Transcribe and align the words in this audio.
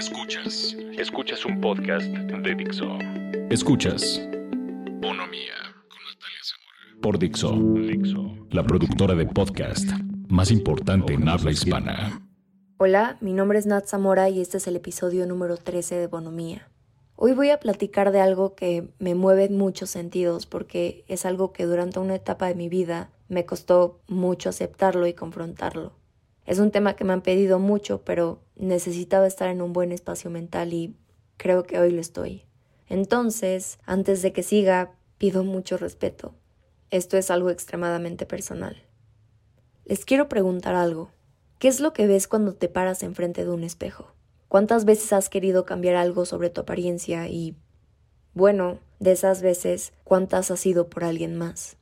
Escuchas. 0.00 0.74
Escuchas 0.96 1.44
un 1.44 1.60
podcast 1.60 2.06
de 2.06 2.54
Dixo. 2.54 2.88
Escuchas. 3.50 4.18
Bonomía 4.98 5.52
con 5.90 5.98
Natalia 6.08 6.40
Zamora. 6.42 7.02
Por 7.02 7.18
Dixo. 7.18 7.52
Dixo. 7.74 8.46
La 8.50 8.64
productora 8.64 9.14
de 9.14 9.26
podcast 9.26 9.90
más 10.28 10.50
importante 10.50 11.12
en 11.12 11.28
habla 11.28 11.50
hispana. 11.50 12.26
Hola, 12.78 13.18
mi 13.20 13.34
nombre 13.34 13.58
es 13.58 13.66
Nat 13.66 13.88
Zamora 13.88 14.30
y 14.30 14.40
este 14.40 14.56
es 14.56 14.66
el 14.66 14.76
episodio 14.76 15.26
número 15.26 15.58
13 15.58 15.96
de 15.96 16.06
Bonomía. 16.06 16.70
Hoy 17.16 17.32
voy 17.32 17.50
a 17.50 17.60
platicar 17.60 18.10
de 18.10 18.22
algo 18.22 18.54
que 18.54 18.88
me 18.98 19.14
mueve 19.14 19.44
en 19.44 19.58
muchos 19.58 19.90
sentidos 19.90 20.46
porque 20.46 21.04
es 21.08 21.26
algo 21.26 21.52
que 21.52 21.66
durante 21.66 22.00
una 22.00 22.14
etapa 22.14 22.46
de 22.46 22.54
mi 22.54 22.70
vida 22.70 23.10
me 23.28 23.44
costó 23.44 24.00
mucho 24.08 24.48
aceptarlo 24.48 25.06
y 25.06 25.12
confrontarlo. 25.12 25.99
Es 26.50 26.58
un 26.58 26.72
tema 26.72 26.96
que 26.96 27.04
me 27.04 27.12
han 27.12 27.22
pedido 27.22 27.60
mucho, 27.60 28.02
pero 28.02 28.40
necesitaba 28.56 29.28
estar 29.28 29.48
en 29.50 29.62
un 29.62 29.72
buen 29.72 29.92
espacio 29.92 30.30
mental 30.30 30.72
y 30.72 30.96
creo 31.36 31.62
que 31.62 31.78
hoy 31.78 31.92
lo 31.92 32.00
estoy. 32.00 32.44
Entonces, 32.88 33.78
antes 33.86 34.20
de 34.20 34.32
que 34.32 34.42
siga, 34.42 34.90
pido 35.16 35.44
mucho 35.44 35.76
respeto. 35.76 36.34
Esto 36.90 37.16
es 37.16 37.30
algo 37.30 37.50
extremadamente 37.50 38.26
personal. 38.26 38.82
Les 39.84 40.04
quiero 40.04 40.28
preguntar 40.28 40.74
algo. 40.74 41.12
¿Qué 41.60 41.68
es 41.68 41.78
lo 41.78 41.92
que 41.92 42.08
ves 42.08 42.26
cuando 42.26 42.52
te 42.52 42.68
paras 42.68 43.04
enfrente 43.04 43.44
de 43.44 43.50
un 43.52 43.62
espejo? 43.62 44.12
¿Cuántas 44.48 44.84
veces 44.84 45.12
has 45.12 45.28
querido 45.28 45.64
cambiar 45.64 45.94
algo 45.94 46.24
sobre 46.24 46.50
tu 46.50 46.62
apariencia 46.62 47.28
y, 47.28 47.54
bueno, 48.34 48.80
de 48.98 49.12
esas 49.12 49.40
veces, 49.40 49.92
cuántas 50.02 50.50
ha 50.50 50.56
sido 50.56 50.90
por 50.90 51.04
alguien 51.04 51.38
más? 51.38 51.76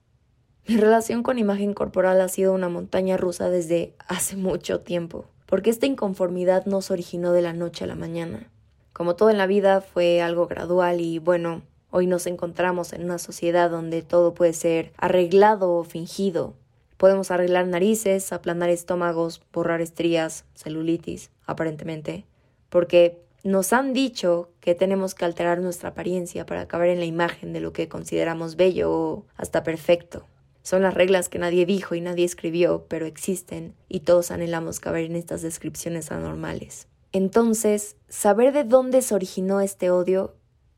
Mi 0.69 0.77
relación 0.77 1.23
con 1.23 1.39
imagen 1.39 1.73
corporal 1.73 2.21
ha 2.21 2.29
sido 2.29 2.53
una 2.53 2.69
montaña 2.69 3.17
rusa 3.17 3.49
desde 3.49 3.95
hace 4.07 4.37
mucho 4.37 4.81
tiempo, 4.81 5.25
porque 5.47 5.71
esta 5.71 5.87
inconformidad 5.87 6.67
no 6.67 6.83
se 6.83 6.93
originó 6.93 7.33
de 7.33 7.41
la 7.41 7.55
noche 7.55 7.85
a 7.85 7.87
la 7.87 7.95
mañana. 7.95 8.51
Como 8.93 9.17
todo 9.17 9.31
en 9.31 9.39
la 9.39 9.47
vida 9.47 9.81
fue 9.81 10.21
algo 10.21 10.47
gradual 10.47 11.01
y 11.01 11.19
bueno, 11.19 11.63
hoy 11.91 12.07
nos 12.07 12.27
encontramos 12.27 12.93
en 12.93 13.05
una 13.05 13.19
sociedad 13.19 13.71
donde 13.71 14.03
todo 14.03 14.35
puede 14.35 14.53
ser 14.53 14.93
arreglado 14.99 15.73
o 15.73 15.85
fingido. 15.85 16.55
Podemos 16.99 17.31
arreglar 17.31 17.67
narices, 17.67 18.31
aplanar 18.33 18.69
estómagos, 18.69 19.41
borrar 19.53 19.81
estrías, 19.81 20.45
celulitis, 20.55 21.31
aparentemente 21.47 22.27
porque 22.69 23.23
nos 23.45 23.73
han 23.73 23.93
dicho 23.93 24.51
que 24.61 24.75
tenemos 24.75 25.15
que 25.15 25.25
alterar 25.25 25.61
nuestra 25.61 25.91
apariencia 25.91 26.45
para 26.45 26.63
acabar 26.63 26.89
en 26.89 26.99
la 26.99 27.07
imagen 27.07 27.53
de 27.53 27.61
lo 27.61 27.73
que 27.73 27.89
consideramos 27.89 28.57
bello 28.57 28.93
o 28.93 29.27
hasta 29.37 29.63
perfecto. 29.63 30.27
Son 30.69 30.83
las 30.83 30.93
reglas 30.93 31.31
que 31.31 31.39
nadie 31.39 31.65
dijo 31.65 31.95
y 31.95 32.03
nadie 32.03 32.27
escribió, 32.27 32.85
pero 32.89 33.07
existen 33.07 33.75
y 33.89 34.01
todos 34.01 34.31
anhelamos 34.31 34.81
caber 34.81 35.07
en 35.07 35.17
estas 35.17 35.41
descripciones 35.41 36.13
anormales. 36.13 36.89
Entonces, 37.11 37.97
saber 38.11 38.53
de 38.53 38.65
dónde 38.65 39.01
se 39.01 39.15
originó 39.15 39.63
este 39.63 39.91
odio 39.91 40.35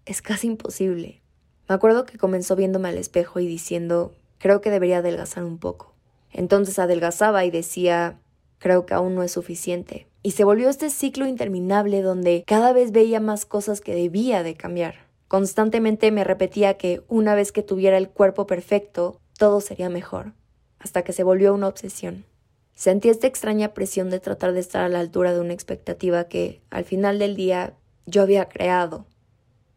es 0.07 0.23
casi 0.23 0.47
imposible. 0.47 1.23
Me 1.69 1.75
acuerdo 1.75 2.07
que 2.07 2.19
comenzó 2.19 2.55
viéndome 2.55 2.89
al 2.89 2.99
espejo 2.99 3.41
y 3.41 3.49
diciendo, 3.49 4.15
creo 4.39 4.61
que 4.61 4.71
debería 4.71 4.99
adelgazar 4.99 5.43
un 5.43 5.59
poco. 5.59 5.93
Entonces 6.31 6.79
adelgazaba 6.79 7.45
y 7.45 7.51
decía, 7.51 8.21
creo 8.59 8.87
que 8.87 8.95
aún 8.95 9.17
no 9.17 9.25
es 9.25 9.33
suficiente. 9.33 10.07
Y 10.23 10.31
se 10.31 10.45
volvió 10.45 10.69
este 10.69 10.91
ciclo 10.91 11.27
interminable 11.27 12.01
donde 12.03 12.45
cada 12.47 12.73
vez 12.73 12.93
veía 12.93 13.19
más 13.19 13.45
cosas 13.45 13.81
que 13.81 13.97
debía 13.97 14.45
de 14.45 14.55
cambiar. 14.55 15.11
Constantemente 15.27 16.13
me 16.13 16.23
repetía 16.23 16.75
que 16.75 17.03
una 17.09 17.35
vez 17.35 17.51
que 17.51 17.65
tuviera 17.65 17.99
el 17.99 18.09
cuerpo 18.09 18.47
perfecto, 18.47 19.20
todo 19.41 19.63
sería 19.63 19.89
mejor, 19.89 20.35
hasta 20.79 21.01
que 21.01 21.15
se 21.15 21.25
volvió 21.25 21.55
una 21.55 21.67
obsesión. 21.67 22.27
Sentí 22.75 23.09
esta 23.09 23.27
extraña 23.27 23.73
presión 23.73 24.11
de 24.11 24.21
tratar 24.21 24.53
de 24.53 24.61
estar 24.61 24.83
a 24.83 24.91
la 24.91 25.01
altura 25.01 25.33
de 25.33 25.41
una 25.41 25.55
expectativa 25.55 26.25
que, 26.25 26.61
al 26.69 26.85
final 26.85 27.19
del 27.19 27.37
día, 27.37 27.73
yo 28.05 28.21
había 28.21 28.51
creado, 28.51 29.07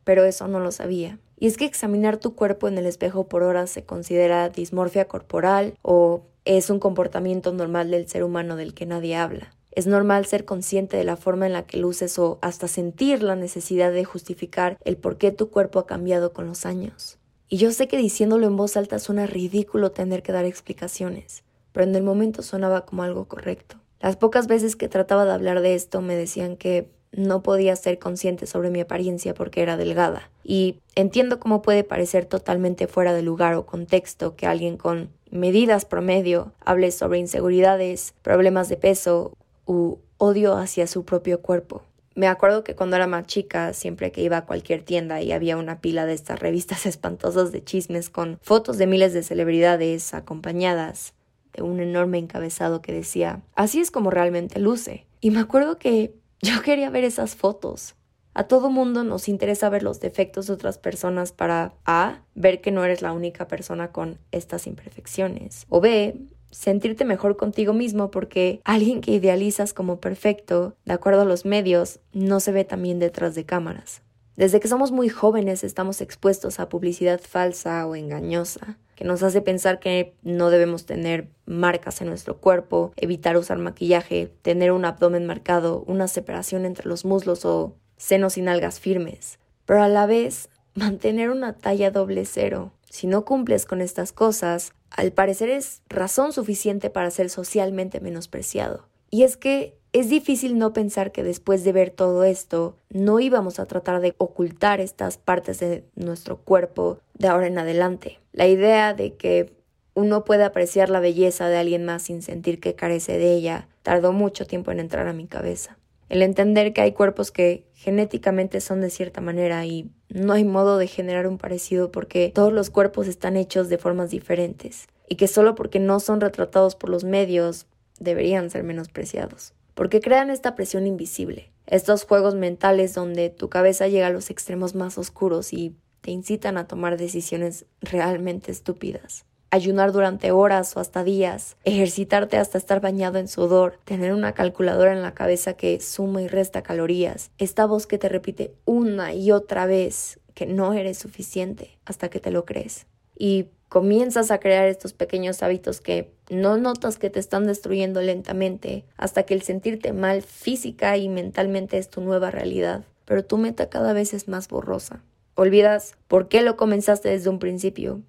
pero 0.03 0.25
eso 0.25 0.49
no 0.49 0.59
lo 0.59 0.73
sabía. 0.73 1.17
Y 1.39 1.47
es 1.47 1.55
que 1.55 1.63
examinar 1.63 2.17
tu 2.17 2.35
cuerpo 2.35 2.67
en 2.67 2.77
el 2.77 2.85
espejo 2.85 3.29
por 3.29 3.41
horas 3.41 3.69
se 3.69 3.85
considera 3.85 4.49
dismorfia 4.49 5.07
corporal 5.07 5.75
o 5.81 6.25
es 6.43 6.69
un 6.69 6.79
comportamiento 6.79 7.53
normal 7.53 7.89
del 7.89 8.09
ser 8.09 8.25
humano 8.25 8.57
del 8.57 8.73
que 8.73 8.85
nadie 8.85 9.15
habla. 9.15 9.55
Es 9.71 9.87
normal 9.87 10.25
ser 10.25 10.43
consciente 10.43 10.97
de 10.97 11.05
la 11.05 11.15
forma 11.15 11.45
en 11.45 11.53
la 11.53 11.65
que 11.65 11.77
luces 11.77 12.19
o 12.19 12.37
hasta 12.41 12.67
sentir 12.67 13.23
la 13.23 13.37
necesidad 13.37 13.93
de 13.93 14.03
justificar 14.03 14.77
el 14.83 14.97
por 14.97 15.17
qué 15.17 15.31
tu 15.31 15.51
cuerpo 15.51 15.79
ha 15.79 15.87
cambiado 15.87 16.33
con 16.33 16.47
los 16.47 16.65
años. 16.65 17.17
Y 17.49 17.57
yo 17.57 17.71
sé 17.71 17.87
que 17.87 17.97
diciéndolo 17.97 18.47
en 18.47 18.55
voz 18.55 18.77
alta 18.77 18.99
suena 18.99 19.27
ridículo 19.27 19.91
tener 19.91 20.23
que 20.23 20.31
dar 20.31 20.45
explicaciones, 20.45 21.43
pero 21.71 21.85
en 21.85 21.95
el 21.95 22.03
momento 22.03 22.41
sonaba 22.41 22.85
como 22.85 23.03
algo 23.03 23.25
correcto. 23.25 23.77
Las 23.99 24.17
pocas 24.17 24.47
veces 24.47 24.75
que 24.75 24.89
trataba 24.89 25.25
de 25.25 25.31
hablar 25.31 25.61
de 25.61 25.75
esto 25.75 26.01
me 26.01 26.15
decían 26.15 26.57
que 26.57 26.89
no 27.13 27.43
podía 27.43 27.75
ser 27.75 27.99
consciente 27.99 28.47
sobre 28.47 28.69
mi 28.69 28.81
apariencia 28.81 29.33
porque 29.33 29.61
era 29.61 29.77
delgada. 29.77 30.29
Y 30.43 30.79
entiendo 30.95 31.39
cómo 31.39 31.61
puede 31.61 31.83
parecer 31.83 32.25
totalmente 32.25 32.87
fuera 32.87 33.13
de 33.13 33.21
lugar 33.21 33.53
o 33.53 33.65
contexto 33.65 34.35
que 34.35 34.47
alguien 34.47 34.77
con 34.77 35.09
medidas 35.29 35.85
promedio 35.85 36.51
hable 36.59 36.91
sobre 36.91 37.19
inseguridades, 37.19 38.13
problemas 38.21 38.67
de 38.69 38.77
peso 38.77 39.33
u 39.65 39.97
odio 40.17 40.57
hacia 40.57 40.87
su 40.87 41.05
propio 41.05 41.41
cuerpo. 41.41 41.83
Me 42.15 42.27
acuerdo 42.27 42.63
que 42.63 42.75
cuando 42.75 42.95
era 42.95 43.07
más 43.07 43.25
chica, 43.25 43.73
siempre 43.73 44.11
que 44.11 44.21
iba 44.21 44.37
a 44.37 44.45
cualquier 44.45 44.83
tienda 44.83 45.21
y 45.21 45.31
había 45.31 45.57
una 45.57 45.81
pila 45.81 46.05
de 46.05 46.13
estas 46.13 46.39
revistas 46.39 46.85
espantosas 46.85 47.51
de 47.51 47.63
chismes 47.63 48.09
con 48.09 48.39
fotos 48.41 48.77
de 48.77 48.87
miles 48.87 49.13
de 49.13 49.23
celebridades 49.23 50.13
acompañadas 50.13 51.13
de 51.53 51.61
un 51.61 51.79
enorme 51.79 52.17
encabezado 52.17 52.81
que 52.81 52.93
decía, 52.93 53.41
así 53.55 53.79
es 53.79 53.91
como 53.91 54.09
realmente 54.09 54.59
luce. 54.59 55.05
Y 55.21 55.31
me 55.31 55.39
acuerdo 55.39 55.77
que 55.77 56.13
yo 56.41 56.61
quería 56.61 56.89
ver 56.89 57.03
esas 57.03 57.35
fotos. 57.35 57.95
A 58.35 58.45
todo 58.45 58.71
mundo 58.71 59.03
nos 59.03 59.29
interesa 59.29 59.69
ver 59.69 59.83
los 59.83 59.99
defectos 59.99 60.47
de 60.47 60.53
otras 60.53 60.79
personas 60.79 61.31
para 61.31 61.75
A. 61.85 62.23
ver 62.33 62.61
que 62.61 62.71
no 62.71 62.83
eres 62.83 63.03
la 63.03 63.13
única 63.13 63.47
persona 63.47 63.91
con 63.91 64.17
estas 64.31 64.65
imperfecciones. 64.65 65.67
O 65.69 65.81
B 65.81 66.15
sentirte 66.53 67.03
mejor 67.03 67.35
contigo 67.35 67.73
mismo 67.73 68.11
porque 68.11 68.61
alguien 68.63 69.01
que 69.01 69.11
idealizas 69.11 69.73
como 69.73 69.99
perfecto, 69.99 70.75
de 70.85 70.93
acuerdo 70.93 71.21
a 71.21 71.25
los 71.25 71.45
medios, 71.45 71.99
no 72.13 72.39
se 72.39 72.51
ve 72.51 72.63
también 72.63 72.99
detrás 72.99 73.35
de 73.35 73.45
cámaras. 73.45 74.01
Desde 74.35 74.59
que 74.59 74.67
somos 74.67 74.91
muy 74.91 75.09
jóvenes 75.09 75.63
estamos 75.63 76.01
expuestos 76.01 76.59
a 76.59 76.69
publicidad 76.69 77.21
falsa 77.21 77.85
o 77.85 77.95
engañosa, 77.95 78.77
que 78.95 79.03
nos 79.03 79.21
hace 79.21 79.41
pensar 79.41 79.79
que 79.79 80.15
no 80.23 80.49
debemos 80.49 80.85
tener 80.85 81.29
marcas 81.45 82.01
en 82.01 82.07
nuestro 82.07 82.37
cuerpo, 82.37 82.93
evitar 82.95 83.37
usar 83.37 83.57
maquillaje, 83.59 84.31
tener 84.41 84.71
un 84.71 84.85
abdomen 84.85 85.25
marcado, 85.25 85.83
una 85.87 86.07
separación 86.07 86.65
entre 86.65 86.87
los 86.87 87.05
muslos 87.05 87.45
o 87.45 87.75
senos 87.97 88.37
y 88.37 88.41
nalgas 88.41 88.79
firmes. 88.79 89.39
Pero 89.65 89.83
a 89.83 89.87
la 89.87 90.07
vez, 90.07 90.49
mantener 90.73 91.29
una 91.29 91.53
talla 91.53 91.91
doble 91.91 92.25
cero. 92.25 92.71
Si 92.89 93.07
no 93.07 93.25
cumples 93.25 93.65
con 93.65 93.81
estas 93.81 94.11
cosas, 94.11 94.73
al 94.95 95.11
parecer 95.11 95.49
es 95.49 95.81
razón 95.89 96.33
suficiente 96.33 96.89
para 96.89 97.11
ser 97.11 97.29
socialmente 97.29 97.99
menospreciado. 97.99 98.87
Y 99.09 99.23
es 99.23 99.37
que 99.37 99.75
es 99.91 100.09
difícil 100.09 100.57
no 100.57 100.73
pensar 100.73 101.11
que 101.11 101.23
después 101.23 101.63
de 101.63 101.71
ver 101.71 101.91
todo 101.91 102.23
esto, 102.23 102.77
no 102.89 103.19
íbamos 103.19 103.59
a 103.59 103.67
tratar 103.67 104.01
de 104.01 104.15
ocultar 104.17 104.79
estas 104.79 105.17
partes 105.17 105.59
de 105.59 105.83
nuestro 105.95 106.37
cuerpo 106.37 106.99
de 107.13 107.27
ahora 107.27 107.47
en 107.47 107.59
adelante. 107.59 108.19
La 108.31 108.47
idea 108.47 108.93
de 108.93 109.13
que 109.15 109.53
uno 109.93 110.23
puede 110.23 110.43
apreciar 110.43 110.89
la 110.89 110.99
belleza 110.99 111.47
de 111.47 111.57
alguien 111.57 111.85
más 111.85 112.03
sin 112.03 112.21
sentir 112.21 112.59
que 112.59 112.75
carece 112.75 113.17
de 113.17 113.33
ella 113.33 113.67
tardó 113.83 114.13
mucho 114.13 114.45
tiempo 114.47 114.71
en 114.71 114.79
entrar 114.79 115.07
a 115.07 115.13
mi 115.13 115.27
cabeza. 115.27 115.77
El 116.09 116.21
entender 116.21 116.73
que 116.73 116.81
hay 116.81 116.91
cuerpos 116.91 117.31
que 117.31 117.65
genéticamente 117.73 118.61
son 118.61 118.81
de 118.81 118.89
cierta 118.89 119.21
manera 119.21 119.65
y 119.65 119.89
no 120.13 120.33
hay 120.33 120.43
modo 120.43 120.77
de 120.77 120.87
generar 120.87 121.27
un 121.27 121.37
parecido 121.37 121.91
porque 121.91 122.31
todos 122.33 122.53
los 122.53 122.69
cuerpos 122.69 123.07
están 123.07 123.35
hechos 123.35 123.67
de 123.67 123.77
formas 123.77 124.11
diferentes 124.11 124.87
y 125.09 125.15
que 125.15 125.27
solo 125.27 125.55
porque 125.55 125.79
no 125.79 125.99
son 125.99 126.21
retratados 126.21 126.75
por 126.75 126.89
los 126.89 127.03
medios 127.03 127.65
deberían 127.99 128.49
ser 128.49 128.63
menospreciados. 128.63 129.53
Porque 129.73 130.01
crean 130.01 130.29
esta 130.29 130.55
presión 130.55 130.85
invisible, 130.85 131.51
estos 131.65 132.03
juegos 132.03 132.35
mentales 132.35 132.93
donde 132.93 133.29
tu 133.29 133.49
cabeza 133.49 133.87
llega 133.87 134.07
a 134.07 134.11
los 134.11 134.29
extremos 134.29 134.75
más 134.75 134.97
oscuros 134.97 135.51
y 135.51 135.75
te 136.01 136.11
incitan 136.11 136.57
a 136.57 136.67
tomar 136.67 136.97
decisiones 136.97 137.65
realmente 137.81 138.51
estúpidas 138.51 139.25
ayunar 139.53 139.91
durante 139.91 140.31
horas 140.31 140.75
o 140.75 140.79
hasta 140.79 141.03
días, 141.03 141.57
ejercitarte 141.63 142.37
hasta 142.37 142.57
estar 142.57 142.81
bañado 142.81 143.19
en 143.19 143.27
sudor, 143.27 143.77
tener 143.85 144.11
una 144.11 144.33
calculadora 144.33 144.93
en 144.93 145.03
la 145.03 145.13
cabeza 145.13 145.53
que 145.53 145.79
suma 145.79 146.23
y 146.23 146.27
resta 146.27 146.63
calorías, 146.63 147.29
esta 147.37 147.67
voz 147.67 147.85
que 147.85 147.99
te 147.99 148.09
repite 148.09 148.55
una 148.65 149.13
y 149.13 149.31
otra 149.31 149.67
vez 149.67 150.19
que 150.33 150.47
no 150.47 150.73
eres 150.73 150.97
suficiente 150.97 151.77
hasta 151.85 152.09
que 152.09 152.19
te 152.19 152.31
lo 152.31 152.45
crees. 152.45 152.87
Y 153.15 153.49
comienzas 153.69 154.31
a 154.31 154.39
crear 154.39 154.65
estos 154.65 154.93
pequeños 154.93 155.43
hábitos 155.43 155.81
que 155.81 156.11
no 156.31 156.57
notas 156.57 156.97
que 156.97 157.11
te 157.11 157.19
están 157.19 157.45
destruyendo 157.45 158.01
lentamente 158.01 158.85
hasta 158.97 159.21
que 159.21 159.35
el 159.35 159.43
sentirte 159.43 159.93
mal 159.93 160.23
física 160.23 160.97
y 160.97 161.09
mentalmente 161.09 161.77
es 161.77 161.91
tu 161.91 162.01
nueva 162.01 162.31
realidad, 162.31 162.85
pero 163.05 163.23
tu 163.23 163.37
meta 163.37 163.69
cada 163.69 163.93
vez 163.93 164.15
es 164.15 164.27
más 164.27 164.47
borrosa. 164.47 165.03
Olvidas 165.35 165.95
por 166.07 166.27
qué 166.27 166.41
lo 166.41 166.57
comenzaste 166.57 167.09
desde 167.09 167.29
un 167.29 167.37
principio, 167.37 168.01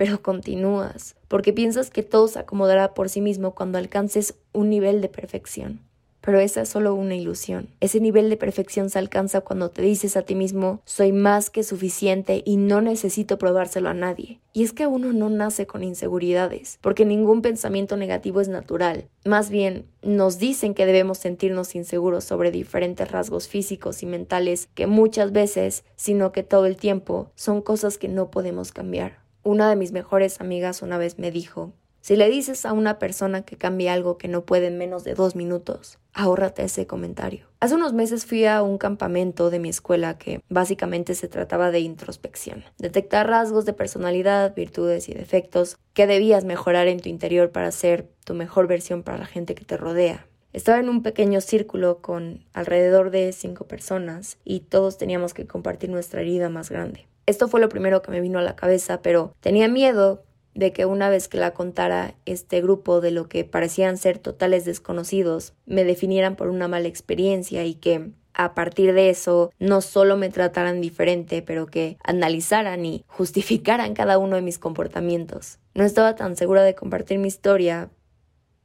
pero 0.00 0.22
continúas, 0.22 1.14
porque 1.28 1.52
piensas 1.52 1.90
que 1.90 2.02
todo 2.02 2.26
se 2.26 2.38
acomodará 2.38 2.94
por 2.94 3.10
sí 3.10 3.20
mismo 3.20 3.54
cuando 3.54 3.76
alcances 3.76 4.34
un 4.54 4.70
nivel 4.70 5.02
de 5.02 5.10
perfección. 5.10 5.80
pero 6.22 6.38
esa 6.38 6.62
es 6.62 6.70
solo 6.70 6.94
una 6.94 7.14
ilusión. 7.16 7.68
Ese 7.80 8.00
nivel 8.00 8.30
de 8.30 8.38
perfección 8.38 8.88
se 8.88 8.98
alcanza 8.98 9.42
cuando 9.42 9.70
te 9.70 9.82
dices 9.82 10.16
a 10.16 10.22
ti 10.22 10.34
mismo 10.34 10.80
soy 10.86 11.12
más 11.12 11.50
que 11.50 11.62
suficiente 11.62 12.42
y 12.46 12.56
no 12.56 12.80
necesito 12.80 13.36
probárselo 13.38 13.90
a 13.90 13.94
nadie. 13.94 14.40
Y 14.54 14.64
es 14.64 14.72
que 14.72 14.86
uno 14.86 15.12
no 15.12 15.28
nace 15.28 15.66
con 15.66 15.82
inseguridades, 15.82 16.78
porque 16.80 17.04
ningún 17.04 17.42
pensamiento 17.42 17.98
negativo 17.98 18.40
es 18.40 18.48
natural. 18.48 19.06
Más 19.26 19.50
bien, 19.50 19.84
nos 20.02 20.38
dicen 20.38 20.72
que 20.72 20.86
debemos 20.86 21.18
sentirnos 21.18 21.74
inseguros 21.74 22.24
sobre 22.24 22.50
diferentes 22.50 23.10
rasgos 23.10 23.48
físicos 23.48 24.02
y 24.02 24.06
mentales 24.06 24.68
que 24.74 24.86
muchas 24.86 25.32
veces, 25.32 25.84
sino 25.96 26.32
que 26.32 26.42
todo 26.42 26.64
el 26.64 26.76
tiempo, 26.76 27.30
son 27.34 27.60
cosas 27.60 27.98
que 27.98 28.08
no 28.08 28.30
podemos 28.30 28.72
cambiar. 28.72 29.20
Una 29.42 29.70
de 29.70 29.76
mis 29.76 29.92
mejores 29.92 30.40
amigas 30.42 30.82
una 30.82 30.98
vez 30.98 31.18
me 31.18 31.30
dijo, 31.30 31.72
si 32.02 32.14
le 32.14 32.28
dices 32.28 32.66
a 32.66 32.74
una 32.74 32.98
persona 32.98 33.42
que 33.42 33.56
cambie 33.56 33.88
algo 33.88 34.18
que 34.18 34.28
no 34.28 34.44
puede 34.44 34.66
en 34.66 34.76
menos 34.76 35.02
de 35.02 35.14
dos 35.14 35.34
minutos, 35.34 35.98
ahórrate 36.12 36.62
ese 36.64 36.86
comentario. 36.86 37.46
Hace 37.58 37.74
unos 37.74 37.94
meses 37.94 38.26
fui 38.26 38.44
a 38.44 38.62
un 38.62 38.76
campamento 38.76 39.48
de 39.48 39.58
mi 39.58 39.70
escuela 39.70 40.18
que 40.18 40.42
básicamente 40.50 41.14
se 41.14 41.28
trataba 41.28 41.70
de 41.70 41.80
introspección, 41.80 42.64
detectar 42.76 43.28
rasgos 43.28 43.64
de 43.64 43.72
personalidad, 43.72 44.54
virtudes 44.54 45.08
y 45.08 45.14
defectos 45.14 45.78
que 45.94 46.06
debías 46.06 46.44
mejorar 46.44 46.86
en 46.88 47.00
tu 47.00 47.08
interior 47.08 47.50
para 47.50 47.70
ser 47.70 48.10
tu 48.24 48.34
mejor 48.34 48.66
versión 48.66 49.02
para 49.02 49.16
la 49.16 49.26
gente 49.26 49.54
que 49.54 49.64
te 49.64 49.78
rodea. 49.78 50.26
Estaba 50.52 50.80
en 50.80 50.88
un 50.90 51.02
pequeño 51.02 51.40
círculo 51.40 52.02
con 52.02 52.44
alrededor 52.52 53.10
de 53.10 53.32
cinco 53.32 53.66
personas 53.66 54.36
y 54.44 54.60
todos 54.60 54.98
teníamos 54.98 55.32
que 55.32 55.46
compartir 55.46 55.88
nuestra 55.88 56.20
herida 56.20 56.50
más 56.50 56.70
grande. 56.70 57.06
Esto 57.30 57.46
fue 57.46 57.60
lo 57.60 57.68
primero 57.68 58.02
que 58.02 58.10
me 58.10 58.20
vino 58.20 58.40
a 58.40 58.42
la 58.42 58.56
cabeza, 58.56 59.02
pero 59.02 59.36
tenía 59.38 59.68
miedo 59.68 60.24
de 60.56 60.72
que 60.72 60.84
una 60.84 61.08
vez 61.08 61.28
que 61.28 61.38
la 61.38 61.54
contara 61.54 62.16
este 62.26 62.60
grupo 62.60 63.00
de 63.00 63.12
lo 63.12 63.28
que 63.28 63.44
parecían 63.44 63.98
ser 63.98 64.18
totales 64.18 64.64
desconocidos, 64.64 65.52
me 65.64 65.84
definieran 65.84 66.34
por 66.34 66.48
una 66.48 66.66
mala 66.66 66.88
experiencia 66.88 67.64
y 67.64 67.74
que 67.74 68.10
a 68.34 68.52
partir 68.52 68.94
de 68.94 69.10
eso 69.10 69.52
no 69.60 69.80
solo 69.80 70.16
me 70.16 70.28
trataran 70.28 70.80
diferente, 70.80 71.40
pero 71.40 71.66
que 71.66 71.98
analizaran 72.02 72.84
y 72.84 73.04
justificaran 73.06 73.94
cada 73.94 74.18
uno 74.18 74.34
de 74.34 74.42
mis 74.42 74.58
comportamientos. 74.58 75.60
No 75.74 75.84
estaba 75.84 76.16
tan 76.16 76.34
segura 76.34 76.64
de 76.64 76.74
compartir 76.74 77.20
mi 77.20 77.28
historia 77.28 77.90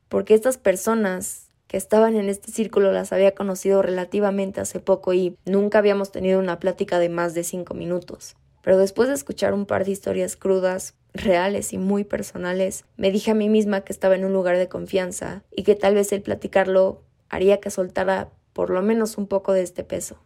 porque 0.10 0.34
estas 0.34 0.58
personas 0.58 1.52
que 1.68 1.78
estaban 1.78 2.16
en 2.16 2.30
este 2.30 2.52
círculo 2.52 2.92
las 2.92 3.14
había 3.14 3.36
conocido 3.36 3.84
relativamente 3.84 4.60
hace 4.60 4.80
poco 4.80 5.14
y 5.14 5.38
nunca 5.46 5.78
habíamos 5.78 6.12
tenido 6.12 6.40
una 6.40 6.60
plática 6.60 6.98
de 6.98 7.10
más 7.10 7.36
de 7.36 7.44
cinco 7.44 7.76
minutos. 7.76 8.36
Pero 8.66 8.80
después 8.80 9.08
de 9.08 9.14
escuchar 9.14 9.54
un 9.54 9.68
par 9.68 9.86
de 9.86 9.92
historias 9.92 10.36
crudas, 10.36 10.96
reales 11.14 11.72
y 11.72 11.78
muy 11.78 12.04
personales, 12.04 12.84
me 12.98 13.12
dije 13.12 13.30
a 13.30 13.36
mí 13.36 13.48
misma 13.48 13.82
que 13.82 13.94
estaba 13.94 14.16
en 14.16 14.26
un 14.26 14.34
lugar 14.34 14.58
de 14.58 14.68
confianza 14.68 15.44
y 15.56 15.62
que 15.62 15.76
tal 15.76 15.94
vez 15.94 16.12
el 16.12 16.24
platicarlo 16.24 17.04
haría 17.30 17.60
que 17.60 17.70
soltara 17.70 18.32
por 18.54 18.72
lo 18.72 18.82
menos 18.82 19.20
un 19.20 19.28
poco 19.28 19.54
de 19.54 19.62
este 19.62 19.84
peso. 19.84 20.18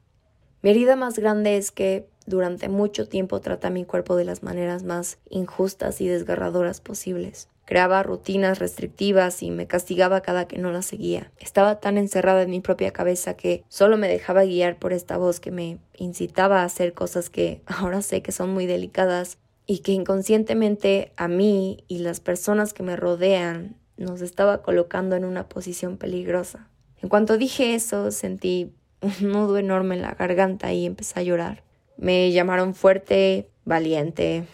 Mi 0.62 0.69
herida 0.69 0.95
más 0.95 1.19
grande 1.19 1.57
es 1.57 1.71
que 1.71 2.07
durante 2.27 2.69
mucho 2.69 3.09
tiempo 3.09 3.41
traté 3.41 3.68
a 3.68 3.71
mi 3.71 3.83
cuerpo 3.83 4.15
de 4.15 4.24
las 4.24 4.41
maneras 4.41 4.83
más 4.83 5.18
injustas 5.30 6.00
y 6.00 6.07
desgarradoras 6.07 6.80
posibles. 6.80 7.50
Creaba 7.69 8.01
rutinas 8.01 8.57
restrictivas 8.57 9.44
y 9.44 9.51
me 9.51 9.68
castigaba 9.68 10.21
cada 10.21 10.48
que 10.48 10.57
no 10.57 10.71
las 10.71 10.88
seguía. 10.88 11.31
Estaba 11.38 11.80
tan 11.80 12.00
encerrada 12.00 12.42
en 12.42 12.50
mi 12.50 12.62
propia 12.62 12.89
cabeza 12.89 13.36
que 13.36 13.63
solo 13.69 13.95
me 13.95 14.07
dejaba 14.07 14.44
guiar 14.44 14.80
por 14.80 14.92
esta 14.92 15.18
voz 15.18 15.39
que 15.39 15.51
me 15.51 15.77
incitaba 15.95 16.62
a 16.62 16.63
hacer 16.63 16.94
cosas 16.94 17.30
que 17.30 17.62
ahora 17.68 18.01
sé 18.01 18.24
que 18.24 18.31
son 18.31 18.50
muy 18.50 18.66
delicadas 18.66 19.38
y 19.68 19.81
que 19.81 19.92
inconscientemente 19.92 21.13
a 21.16 21.27
mí 21.27 21.83
y 21.88 22.00
las 22.00 22.21
personas 22.21 22.74
que 22.74 22.81
me 22.81 22.95
rodean 22.95 23.75
nos 23.98 24.22
estaba 24.22 24.63
colocando 24.63 25.15
en 25.15 25.24
una 25.24 25.48
posición 25.48 25.98
peligrosa. 25.98 26.68
En 27.04 27.10
cuanto 27.10 27.38
dije 27.38 27.75
eso, 27.75 28.10
sentí 28.10 28.74
un 29.01 29.31
nudo 29.31 29.60
enorme 29.60 29.94
en 29.94 30.01
la 30.01 30.15
garganta 30.15 30.74
y 30.74 30.88
empecé 30.88 31.19
a 31.19 31.24
llorar. 31.24 31.63
Me 31.98 32.31
llamaron 32.31 32.74
fuerte, 32.74 33.51
valiente, 33.63 34.45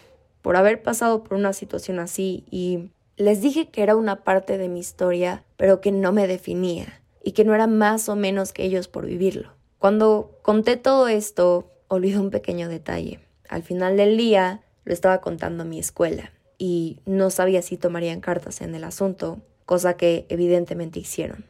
por 0.42 0.58
haber 0.58 0.82
pasado 0.82 1.24
por 1.24 1.38
una 1.38 1.54
situación 1.54 1.98
así 1.98 2.44
y 2.50 2.90
les 3.16 3.40
dije 3.40 3.68
que 3.68 3.82
era 3.82 3.96
una 3.96 4.24
parte 4.24 4.58
de 4.58 4.68
mi 4.68 4.80
historia, 4.80 5.44
pero 5.56 5.80
que 5.80 5.92
no 5.92 6.12
me 6.12 6.26
definía 6.26 7.00
y 7.22 7.32
que 7.32 7.44
no 7.44 7.54
era 7.54 7.66
más 7.66 8.08
o 8.08 8.16
menos 8.16 8.52
que 8.52 8.64
ellos 8.64 8.88
por 8.88 9.06
vivirlo. 9.06 9.52
Cuando 9.78 10.38
conté 10.42 10.76
todo 10.76 11.08
esto, 11.08 11.70
olvidé 11.88 12.18
un 12.18 12.30
pequeño 12.30 12.68
detalle. 12.68 13.20
Al 13.48 13.62
final 13.62 13.96
del 13.96 14.16
día, 14.16 14.62
lo 14.84 14.92
estaba 14.92 15.20
contando 15.20 15.62
a 15.62 15.66
mi 15.66 15.78
escuela 15.78 16.32
y 16.58 17.00
no 17.06 17.30
sabía 17.30 17.62
si 17.62 17.76
tomarían 17.76 18.20
cartas 18.20 18.60
en 18.60 18.74
el 18.74 18.84
asunto, 18.84 19.40
cosa 19.64 19.96
que 19.96 20.26
evidentemente 20.28 21.00
hicieron. 21.00 21.44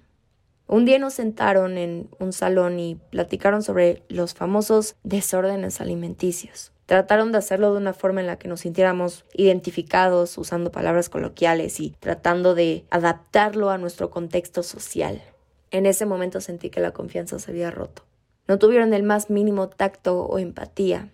Un 0.69 0.85
día 0.85 0.99
nos 0.99 1.15
sentaron 1.15 1.79
en 1.79 2.09
un 2.19 2.33
salón 2.33 2.81
y 2.81 2.97
platicaron 3.11 3.63
sobre 3.63 4.03
los 4.09 4.35
famosos 4.35 4.97
desórdenes 5.05 5.81
alimenticios. 5.81 6.73
Trataron 6.87 7.33
de 7.33 7.39
hacerlo 7.39 7.73
de 7.73 7.79
una 7.79 7.93
forma 7.93 8.21
en 8.21 8.27
la 8.27 8.39
que 8.39 8.49
nos 8.49 8.61
sintiéramos 8.61 9.25
identificados, 9.35 10.39
usando 10.39 10.73
palabras 10.73 11.09
coloquiales 11.09 11.81
y 11.81 11.91
tratando 12.01 12.55
de 12.55 12.85
adaptarlo 12.91 13.71
a 13.71 13.79
nuestro 13.79 14.11
contexto 14.11 14.63
social. 14.63 15.23
En 15.71 15.85
ese 15.85 16.07
momento 16.07 16.41
sentí 16.41 16.71
que 16.71 16.81
la 16.81 16.93
confianza 16.93 17.39
se 17.39 17.51
había 17.51 17.71
roto. 17.71 18.05
No 18.49 18.59
tuvieron 18.59 18.95
el 18.95 19.03
más 19.03 19.31
mínimo 19.31 19.69
tacto 19.69 20.21
o 20.23 20.39
empatía 20.39 21.11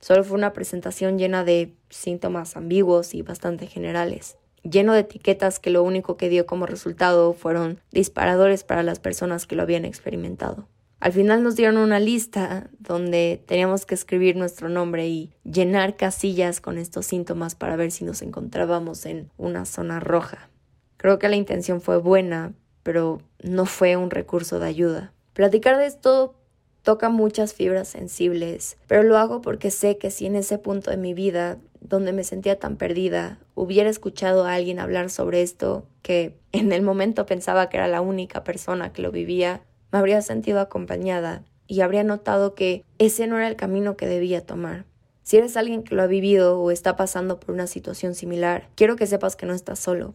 Solo 0.00 0.22
fue 0.24 0.36
una 0.36 0.52
presentación 0.52 1.18
llena 1.18 1.42
de 1.42 1.74
síntomas 1.88 2.56
ambiguos 2.56 3.14
y 3.14 3.22
bastante 3.22 3.66
generales, 3.66 4.36
lleno 4.62 4.92
de 4.92 5.00
etiquetas 5.00 5.58
que 5.58 5.70
lo 5.70 5.82
único 5.82 6.16
que 6.16 6.28
dio 6.28 6.46
como 6.46 6.66
resultado 6.66 7.32
fueron 7.32 7.80
disparadores 7.90 8.62
para 8.62 8.82
las 8.82 9.00
personas 9.00 9.46
que 9.46 9.56
lo 9.56 9.62
habían 9.62 9.84
experimentado. 9.84 10.68
Al 10.98 11.12
final 11.12 11.42
nos 11.42 11.56
dieron 11.56 11.76
una 11.76 12.00
lista 12.00 12.70
donde 12.78 13.42
teníamos 13.46 13.84
que 13.84 13.94
escribir 13.94 14.36
nuestro 14.36 14.68
nombre 14.68 15.06
y 15.08 15.30
llenar 15.44 15.96
casillas 15.96 16.60
con 16.60 16.78
estos 16.78 17.04
síntomas 17.04 17.54
para 17.54 17.76
ver 17.76 17.90
si 17.90 18.04
nos 18.04 18.22
encontrábamos 18.22 19.04
en 19.04 19.30
una 19.36 19.66
zona 19.66 20.00
roja. 20.00 20.48
Creo 20.96 21.18
que 21.18 21.28
la 21.28 21.36
intención 21.36 21.82
fue 21.82 21.98
buena, 21.98 22.54
pero 22.82 23.20
no 23.42 23.66
fue 23.66 23.96
un 23.96 24.10
recurso 24.10 24.58
de 24.58 24.68
ayuda. 24.68 25.12
Platicar 25.34 25.76
de 25.76 25.86
esto 25.86 26.34
toca 26.82 27.10
muchas 27.10 27.52
fibras 27.52 27.88
sensibles, 27.88 28.78
pero 28.86 29.02
lo 29.02 29.18
hago 29.18 29.42
porque 29.42 29.70
sé 29.70 29.98
que 29.98 30.10
si 30.10 30.24
en 30.24 30.36
ese 30.36 30.56
punto 30.56 30.90
de 30.90 30.96
mi 30.96 31.12
vida, 31.12 31.58
donde 31.80 32.12
me 32.12 32.24
sentía 32.24 32.58
tan 32.58 32.76
perdida, 32.76 33.38
hubiera 33.54 33.90
escuchado 33.90 34.44
a 34.44 34.54
alguien 34.54 34.78
hablar 34.78 35.10
sobre 35.10 35.42
esto, 35.42 35.86
que 36.00 36.38
en 36.52 36.72
el 36.72 36.82
momento 36.82 37.26
pensaba 37.26 37.68
que 37.68 37.76
era 37.76 37.88
la 37.88 38.00
única 38.00 38.44
persona 38.44 38.92
que 38.92 39.02
lo 39.02 39.10
vivía, 39.12 39.62
me 39.96 40.00
habría 40.00 40.20
sentido 40.20 40.60
acompañada 40.60 41.42
y 41.66 41.80
habría 41.80 42.04
notado 42.04 42.54
que 42.54 42.84
ese 42.98 43.26
no 43.26 43.38
era 43.38 43.48
el 43.48 43.56
camino 43.56 43.96
que 43.96 44.06
debía 44.06 44.44
tomar. 44.44 44.84
Si 45.22 45.38
eres 45.38 45.56
alguien 45.56 45.84
que 45.84 45.94
lo 45.94 46.02
ha 46.02 46.06
vivido 46.06 46.60
o 46.60 46.70
está 46.70 46.96
pasando 46.96 47.40
por 47.40 47.54
una 47.54 47.66
situación 47.66 48.14
similar, 48.14 48.68
quiero 48.74 48.96
que 48.96 49.06
sepas 49.06 49.36
que 49.36 49.46
no 49.46 49.54
estás 49.54 49.78
solo. 49.78 50.14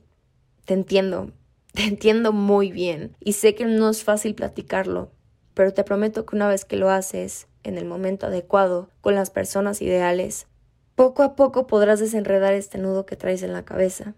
Te 0.65 0.75
entiendo, 0.75 1.31
te 1.73 1.85
entiendo 1.85 2.31
muy 2.31 2.71
bien 2.71 3.15
y 3.19 3.33
sé 3.33 3.55
que 3.55 3.65
no 3.65 3.89
es 3.89 4.03
fácil 4.03 4.35
platicarlo, 4.35 5.09
pero 5.55 5.73
te 5.73 5.83
prometo 5.83 6.27
que 6.27 6.35
una 6.35 6.47
vez 6.47 6.63
que 6.63 6.77
lo 6.77 6.91
haces, 6.91 7.47
en 7.63 7.79
el 7.79 7.85
momento 7.85 8.27
adecuado, 8.27 8.87
con 9.01 9.15
las 9.15 9.31
personas 9.31 9.81
ideales, 9.81 10.45
poco 10.93 11.23
a 11.23 11.35
poco 11.35 11.65
podrás 11.65 11.99
desenredar 11.99 12.53
este 12.53 12.77
nudo 12.77 13.07
que 13.07 13.15
traes 13.15 13.41
en 13.41 13.53
la 13.53 13.65
cabeza. 13.65 14.13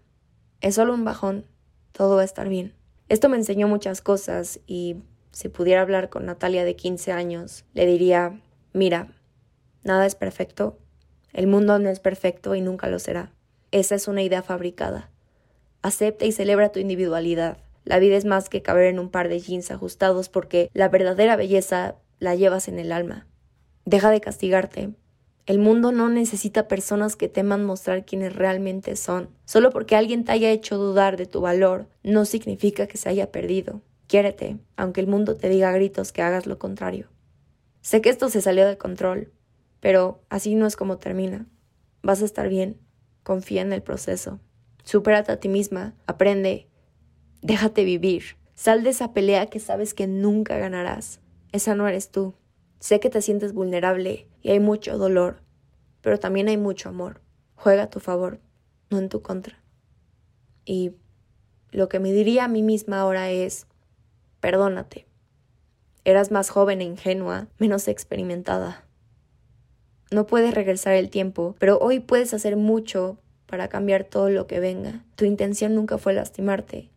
Es 0.60 0.74
solo 0.74 0.92
un 0.92 1.06
bajón, 1.06 1.46
todo 1.92 2.16
va 2.16 2.20
a 2.20 2.26
estar 2.26 2.50
bien. 2.50 2.74
Esto 3.08 3.30
me 3.30 3.38
enseñó 3.38 3.66
muchas 3.66 4.02
cosas 4.02 4.60
y 4.66 4.96
si 5.34 5.48
pudiera 5.48 5.82
hablar 5.82 6.08
con 6.08 6.26
Natalia 6.26 6.64
de 6.64 6.76
15 6.76 7.12
años, 7.12 7.64
le 7.74 7.86
diría, 7.86 8.40
mira, 8.72 9.08
nada 9.82 10.06
es 10.06 10.14
perfecto, 10.14 10.78
el 11.32 11.48
mundo 11.48 11.78
no 11.80 11.90
es 11.90 11.98
perfecto 11.98 12.54
y 12.54 12.60
nunca 12.60 12.88
lo 12.88 13.00
será. 13.00 13.32
Esa 13.72 13.96
es 13.96 14.06
una 14.06 14.22
idea 14.22 14.42
fabricada. 14.42 15.10
Acepta 15.82 16.24
y 16.24 16.32
celebra 16.32 16.70
tu 16.70 16.78
individualidad. 16.78 17.58
La 17.84 17.98
vida 17.98 18.16
es 18.16 18.24
más 18.24 18.48
que 18.48 18.62
caber 18.62 18.86
en 18.86 19.00
un 19.00 19.10
par 19.10 19.28
de 19.28 19.40
jeans 19.40 19.72
ajustados 19.72 20.28
porque 20.28 20.70
la 20.72 20.88
verdadera 20.88 21.34
belleza 21.34 21.96
la 22.20 22.36
llevas 22.36 22.68
en 22.68 22.78
el 22.78 22.92
alma. 22.92 23.26
Deja 23.84 24.10
de 24.10 24.20
castigarte. 24.20 24.90
El 25.46 25.58
mundo 25.58 25.90
no 25.90 26.08
necesita 26.08 26.68
personas 26.68 27.16
que 27.16 27.28
teman 27.28 27.64
mostrar 27.64 28.06
quiénes 28.06 28.36
realmente 28.36 28.94
son. 28.94 29.28
Solo 29.44 29.70
porque 29.70 29.96
alguien 29.96 30.24
te 30.24 30.32
haya 30.32 30.50
hecho 30.50 30.78
dudar 30.78 31.16
de 31.16 31.26
tu 31.26 31.40
valor, 31.40 31.88
no 32.04 32.24
significa 32.24 32.86
que 32.86 32.96
se 32.96 33.08
haya 33.08 33.32
perdido. 33.32 33.82
Quiérete, 34.14 34.58
aunque 34.76 35.00
el 35.00 35.08
mundo 35.08 35.36
te 35.36 35.48
diga 35.48 35.70
a 35.70 35.72
gritos 35.72 36.12
que 36.12 36.22
hagas 36.22 36.46
lo 36.46 36.56
contrario. 36.56 37.08
Sé 37.80 38.00
que 38.00 38.10
esto 38.10 38.28
se 38.28 38.40
salió 38.40 38.64
de 38.64 38.78
control, 38.78 39.32
pero 39.80 40.22
así 40.28 40.54
no 40.54 40.68
es 40.68 40.76
como 40.76 40.98
termina. 40.98 41.48
Vas 42.00 42.22
a 42.22 42.24
estar 42.24 42.48
bien. 42.48 42.78
Confía 43.24 43.62
en 43.62 43.72
el 43.72 43.82
proceso. 43.82 44.38
Supérate 44.84 45.32
a 45.32 45.40
ti 45.40 45.48
misma, 45.48 45.94
aprende 46.06 46.68
Déjate 47.42 47.82
vivir. 47.82 48.36
Sal 48.54 48.84
de 48.84 48.90
esa 48.90 49.12
pelea 49.14 49.46
que 49.46 49.58
sabes 49.58 49.94
que 49.94 50.06
nunca 50.06 50.58
ganarás. 50.58 51.18
Esa 51.50 51.74
no 51.74 51.88
eres 51.88 52.12
tú. 52.12 52.34
Sé 52.78 53.00
que 53.00 53.10
te 53.10 53.20
sientes 53.20 53.52
vulnerable 53.52 54.28
y 54.42 54.50
hay 54.50 54.60
mucho 54.60 54.96
dolor, 54.96 55.42
pero 56.02 56.20
también 56.20 56.46
hay 56.46 56.56
mucho 56.56 56.88
amor. 56.88 57.20
Juega 57.56 57.82
a 57.82 57.90
tu 57.90 57.98
favor, 57.98 58.38
no 58.90 58.98
en 58.98 59.08
tu 59.08 59.22
contra. 59.22 59.60
Y 60.64 60.92
lo 61.72 61.88
que 61.88 61.98
me 61.98 62.12
diría 62.12 62.44
a 62.44 62.48
mí 62.48 62.62
misma 62.62 63.00
ahora 63.00 63.28
es, 63.32 63.66
perdónate. 64.44 65.06
Eras 66.04 66.30
más 66.30 66.50
joven 66.50 66.82
e 66.82 66.84
ingenua, 66.84 67.48
menos 67.58 67.88
experimentada. 67.88 68.84
No 70.10 70.26
puedes 70.26 70.52
regresar 70.52 70.92
el 70.92 71.08
tiempo, 71.08 71.56
pero 71.58 71.78
hoy 71.78 71.98
puedes 71.98 72.34
hacer 72.34 72.58
mucho 72.58 73.16
para 73.46 73.68
cambiar 73.68 74.04
todo 74.04 74.28
lo 74.28 74.46
que 74.46 74.60
venga. 74.60 75.02
Tu 75.16 75.24
intención 75.24 75.74
nunca 75.74 75.96
fue 75.96 76.12
lastimarte. 76.12 76.90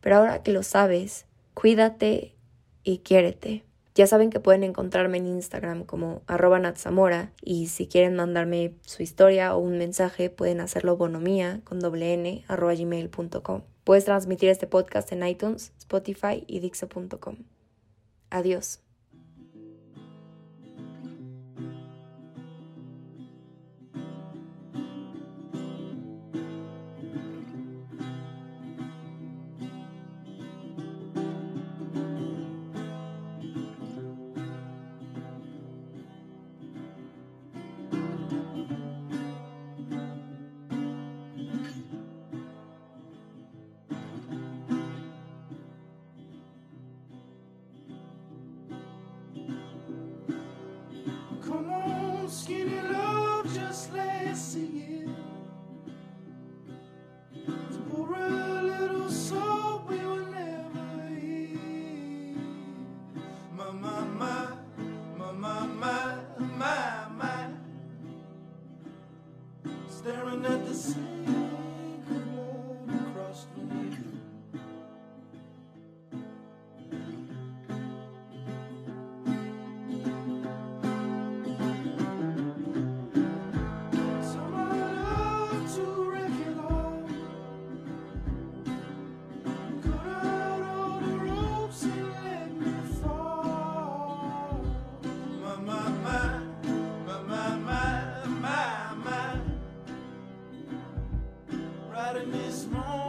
Pero 0.00 0.18
ahora 0.18 0.44
que 0.44 0.52
lo 0.52 0.62
sabes, 0.62 1.26
cuídate 1.54 2.36
y 2.84 2.98
quiérete. 2.98 3.64
Ya 3.96 4.06
saben 4.06 4.30
que 4.30 4.38
pueden 4.38 4.62
encontrarme 4.62 5.18
en 5.18 5.26
Instagram 5.26 5.82
como 5.82 6.22
arroba 6.28 6.60
natzamora 6.60 7.32
y 7.42 7.66
si 7.66 7.88
quieren 7.88 8.14
mandarme 8.14 8.74
su 8.82 9.02
historia 9.02 9.56
o 9.56 9.58
un 9.58 9.76
mensaje 9.76 10.30
pueden 10.30 10.60
hacerlo 10.60 10.96
bonomía 10.96 11.62
con 11.64 11.80
doble 11.80 12.14
n 12.14 12.44
arroba 12.46 12.74
gmail.com. 12.74 13.62
Puedes 13.86 14.04
transmitir 14.04 14.48
este 14.48 14.66
podcast 14.66 15.12
en 15.12 15.24
iTunes, 15.24 15.72
Spotify 15.78 16.42
y 16.48 16.58
Dixo.com. 16.58 17.36
Adiós. 18.30 18.80
skinny. 52.36 52.75
In 102.16 102.32
this 102.32 102.66
moment. 102.68 103.05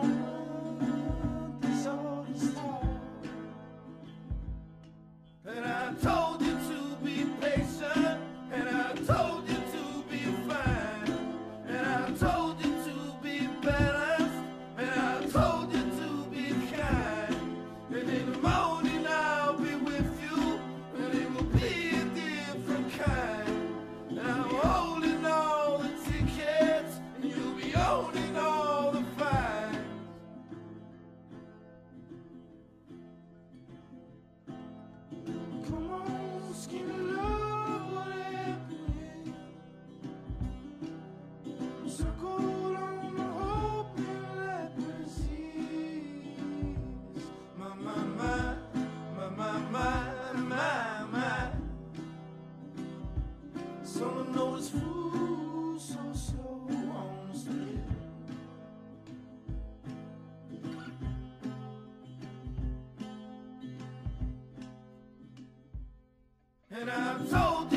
and 66.90 67.04
I'm 67.04 67.28
told 67.28 67.77